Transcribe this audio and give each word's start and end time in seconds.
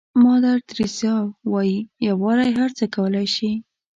مادر 0.23 0.57
تریسا 0.69 1.13
وایي 1.51 1.77
یووالی 2.07 2.49
هر 2.59 2.69
څه 2.77 2.85
کولای 2.95 3.27
شي. 3.35 3.51